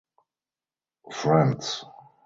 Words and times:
Friends. 1.19 1.67